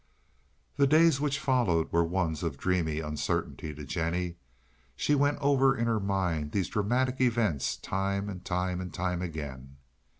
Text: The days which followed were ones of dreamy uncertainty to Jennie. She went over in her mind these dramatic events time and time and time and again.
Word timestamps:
The 0.77 0.87
days 0.87 1.21
which 1.21 1.37
followed 1.37 1.91
were 1.91 2.03
ones 2.03 2.41
of 2.41 2.57
dreamy 2.57 3.01
uncertainty 3.01 3.71
to 3.75 3.85
Jennie. 3.85 4.37
She 4.95 5.13
went 5.13 5.37
over 5.37 5.77
in 5.77 5.85
her 5.85 5.99
mind 5.99 6.53
these 6.53 6.69
dramatic 6.69 7.21
events 7.21 7.75
time 7.77 8.27
and 8.27 8.43
time 8.43 8.81
and 8.81 8.91
time 8.91 9.21
and 9.21 9.29
again. 9.29 9.77